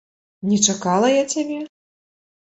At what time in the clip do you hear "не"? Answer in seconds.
0.51-0.57